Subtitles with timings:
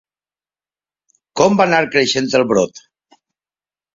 [1.41, 2.81] Com va anar creixent el brot?